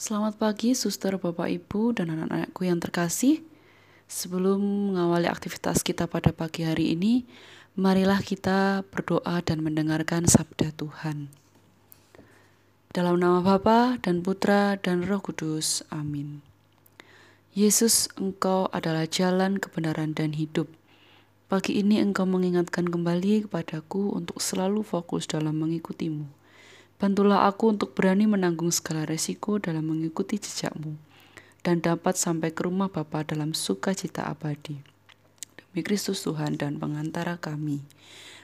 Selamat 0.00 0.40
pagi, 0.40 0.72
suster, 0.72 1.20
bapak, 1.20 1.52
ibu, 1.60 1.92
dan 1.92 2.08
anak-anakku 2.08 2.64
yang 2.64 2.80
terkasih. 2.80 3.44
Sebelum 4.08 4.56
mengawali 4.96 5.28
aktivitas 5.28 5.84
kita 5.84 6.08
pada 6.08 6.32
pagi 6.32 6.64
hari 6.64 6.96
ini, 6.96 7.28
marilah 7.76 8.24
kita 8.24 8.80
berdoa 8.88 9.44
dan 9.44 9.60
mendengarkan 9.60 10.24
sabda 10.24 10.72
Tuhan. 10.72 11.28
Dalam 12.96 13.20
nama 13.20 13.44
Bapa 13.44 14.00
dan 14.00 14.24
Putra 14.24 14.80
dan 14.80 15.04
Roh 15.04 15.20
Kudus. 15.20 15.84
Amin. 15.92 16.40
Yesus, 17.52 18.08
Engkau 18.16 18.72
adalah 18.72 19.04
jalan 19.04 19.60
kebenaran 19.60 20.16
dan 20.16 20.32
hidup. 20.32 20.72
Pagi 21.52 21.76
ini 21.76 22.00
Engkau 22.00 22.24
mengingatkan 22.24 22.88
kembali 22.88 23.52
kepadaku 23.52 24.16
untuk 24.16 24.40
selalu 24.40 24.80
fokus 24.80 25.28
dalam 25.28 25.60
mengikutimu. 25.60 26.39
Bantulah 27.00 27.48
aku 27.48 27.72
untuk 27.72 27.96
berani 27.96 28.28
menanggung 28.28 28.68
segala 28.68 29.08
resiko 29.08 29.56
dalam 29.56 29.88
mengikuti 29.88 30.36
jejakmu 30.36 31.00
dan 31.64 31.80
dapat 31.80 32.20
sampai 32.20 32.52
ke 32.52 32.68
rumah 32.68 32.92
Bapa 32.92 33.24
dalam 33.24 33.56
sukacita 33.56 34.28
abadi. 34.28 34.76
Demi 35.56 35.80
Kristus 35.80 36.20
Tuhan 36.28 36.60
dan 36.60 36.76
pengantara 36.76 37.40
kami. 37.40 37.80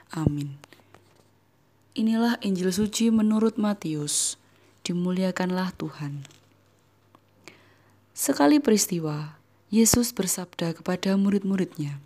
Amin. 0.08 0.56
Inilah 1.92 2.40
Injil 2.40 2.72
suci 2.72 3.12
menurut 3.12 3.60
Matius. 3.60 4.40
Dimuliakanlah 4.88 5.76
Tuhan. 5.76 6.24
Sekali 8.16 8.56
peristiwa, 8.56 9.36
Yesus 9.68 10.16
bersabda 10.16 10.72
kepada 10.72 11.18
murid-muridnya, 11.20 12.00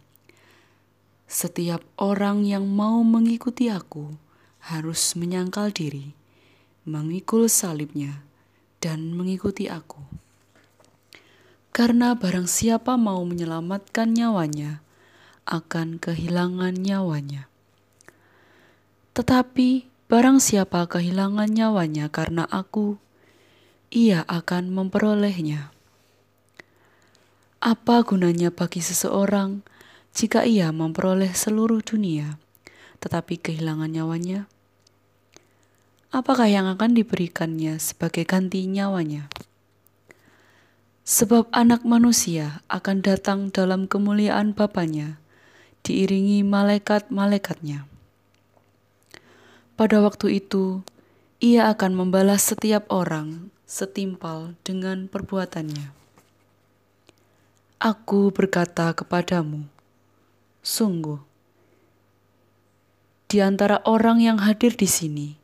"Setiap 1.30 1.86
orang 1.94 2.42
yang 2.42 2.66
mau 2.66 3.06
mengikuti 3.06 3.70
Aku 3.70 4.18
harus 4.72 5.14
menyangkal 5.14 5.70
diri, 5.70 6.18
mengikul 6.88 7.50
salibnya, 7.50 8.22
dan 8.80 9.12
mengikuti 9.12 9.66
Aku." 9.66 10.00
Karena 11.70 12.18
barang 12.18 12.50
siapa 12.50 12.98
mau 12.98 13.22
menyelamatkan 13.22 14.10
nyawanya, 14.10 14.82
akan 15.46 16.02
kehilangan 16.02 16.78
nyawanya. 16.78 17.50
Tetapi 19.14 19.86
barang 20.06 20.38
siapa 20.38 20.86
kehilangan 20.86 21.50
nyawanya 21.50 22.10
karena 22.10 22.46
aku, 22.46 22.98
ia 23.90 24.22
akan 24.30 24.70
memperolehnya. 24.70 25.74
Apa 27.58 28.06
gunanya 28.06 28.54
bagi 28.54 28.80
seseorang 28.80 29.66
jika 30.14 30.46
ia 30.46 30.70
memperoleh 30.70 31.34
seluruh 31.34 31.82
dunia, 31.82 32.38
tetapi 33.02 33.38
kehilangan 33.38 33.90
nyawanya? 33.90 34.46
Apakah 36.10 36.50
yang 36.50 36.66
akan 36.66 36.98
diberikannya 36.98 37.78
sebagai 37.78 38.26
ganti 38.26 38.66
nyawanya? 38.66 39.30
Sebab 41.06 41.46
anak 41.54 41.86
manusia 41.86 42.66
akan 42.66 42.98
datang 42.98 43.54
dalam 43.54 43.86
kemuliaan 43.86 44.50
Bapaknya, 44.50 45.22
diiringi 45.86 46.42
malaikat-malaikatnya. 46.42 47.86
Pada 49.78 50.02
waktu 50.02 50.42
itu, 50.42 50.82
ia 51.38 51.70
akan 51.70 51.94
membalas 51.94 52.42
setiap 52.42 52.90
orang 52.90 53.54
setimpal 53.62 54.58
dengan 54.66 55.06
perbuatannya. 55.06 55.94
Aku 57.78 58.34
berkata 58.34 58.90
kepadamu, 58.98 59.62
sungguh, 60.60 61.22
di 63.30 63.38
antara 63.38 63.78
orang 63.86 64.18
yang 64.18 64.42
hadir 64.42 64.74
di 64.74 64.90
sini, 64.90 65.39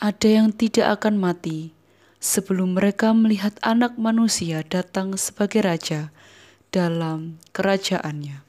ada 0.00 0.28
yang 0.32 0.48
tidak 0.56 0.96
akan 0.96 1.20
mati 1.20 1.76
sebelum 2.24 2.80
mereka 2.80 3.12
melihat 3.12 3.60
Anak 3.60 4.00
Manusia 4.00 4.64
datang 4.64 5.20
sebagai 5.20 5.60
Raja 5.60 6.08
dalam 6.72 7.36
kerajaannya. 7.52 8.40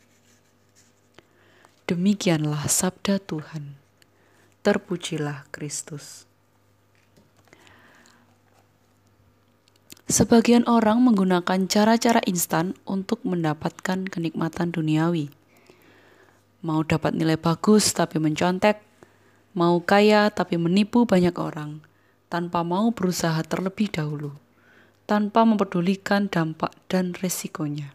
Demikianlah 1.92 2.72
sabda 2.72 3.20
Tuhan. 3.20 3.75
Terpujilah 4.64 5.44
Kristus. 5.52 6.24
Sebagian 10.08 10.64
orang 10.72 11.04
menggunakan 11.04 11.68
cara-cara 11.68 12.24
instan 12.24 12.80
untuk 12.88 13.28
mendapatkan 13.28 14.08
kenikmatan 14.08 14.72
duniawi. 14.72 15.31
Mau 16.64 16.84
dapat 16.88 17.12
nilai 17.12 17.36
bagus 17.36 17.92
tapi 17.92 18.24
mencontek, 18.24 18.91
mau 19.57 19.81
kaya 19.84 20.31
tapi 20.31 20.56
menipu 20.56 21.03
banyak 21.03 21.35
orang, 21.35 21.84
tanpa 22.31 22.63
mau 22.63 22.91
berusaha 22.91 23.39
terlebih 23.44 23.91
dahulu, 23.91 24.35
tanpa 25.09 25.44
mempedulikan 25.44 26.31
dampak 26.31 26.72
dan 26.88 27.12
resikonya. 27.19 27.91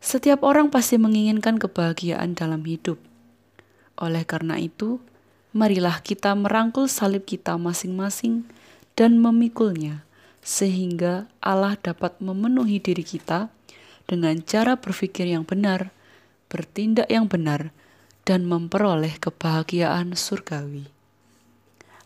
Setiap 0.00 0.42
orang 0.42 0.72
pasti 0.72 0.96
menginginkan 0.96 1.60
kebahagiaan 1.60 2.32
dalam 2.32 2.64
hidup 2.64 2.96
oleh 4.00 4.24
karena 4.24 4.56
itu, 4.56 4.96
marilah 5.52 6.00
kita 6.00 6.32
merangkul 6.32 6.88
salib 6.88 7.28
kita 7.28 7.60
masing-masing 7.60 8.48
dan 8.96 9.20
memikulnya, 9.20 10.08
sehingga 10.40 11.28
Allah 11.44 11.76
dapat 11.76 12.16
memenuhi 12.24 12.80
diri 12.80 13.04
kita 13.04 13.52
dengan 14.08 14.40
cara 14.40 14.80
berpikir 14.80 15.28
yang 15.28 15.44
benar, 15.44 15.92
bertindak 16.48 17.12
yang 17.12 17.28
benar, 17.28 17.76
dan 18.24 18.46
memperoleh 18.48 19.16
kebahagiaan 19.20 20.16
surgawi. 20.16 20.88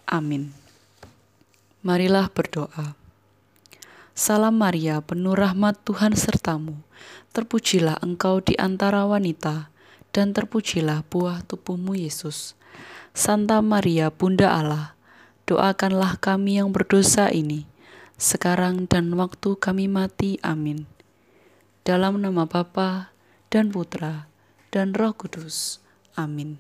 Amin. 0.05 0.53
Marilah 1.85 2.33
berdoa. 2.33 2.97
Salam 4.15 4.57
Maria, 4.57 5.03
penuh 5.03 5.35
rahmat 5.35 5.83
Tuhan 5.83 6.15
sertamu. 6.15 6.79
Terpujilah 7.35 7.99
engkau 7.99 8.39
di 8.39 8.55
antara 8.55 9.05
wanita 9.11 9.75
dan 10.15 10.31
terpujilah 10.31 11.03
buah 11.11 11.43
tubuhmu 11.45 11.99
Yesus. 11.99 12.55
Santa 13.11 13.59
Maria, 13.59 14.15
Bunda 14.15 14.55
Allah, 14.55 14.95
doakanlah 15.51 16.19
kami 16.23 16.63
yang 16.63 16.71
berdosa 16.71 17.29
ini, 17.35 17.67
sekarang 18.15 18.87
dan 18.87 19.11
waktu 19.19 19.59
kami 19.59 19.91
mati. 19.91 20.39
Amin. 20.47 20.87
Dalam 21.83 22.23
nama 22.23 22.47
Bapa 22.47 23.13
dan 23.53 23.69
Putra 23.75 24.31
dan 24.73 24.95
Roh 24.97 25.13
Kudus. 25.13 25.84
Amin. 26.17 26.59